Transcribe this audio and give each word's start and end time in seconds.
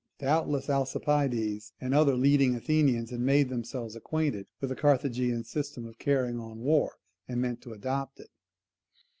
Doubtless 0.17 0.67
Alcibiades 0.67 1.73
and 1.79 1.93
other 1.93 2.15
leading 2.15 2.55
Athenians 2.55 3.11
had 3.11 3.19
made 3.19 3.49
themselves 3.49 3.95
acquainted 3.95 4.47
with 4.59 4.71
the 4.71 4.75
Carthaginian 4.75 5.43
system 5.43 5.85
of 5.85 5.99
carrying 5.99 6.39
on 6.39 6.61
war, 6.61 6.95
and 7.27 7.39
meant 7.39 7.61
to 7.61 7.73
adopt 7.73 8.19
it. 8.19 8.31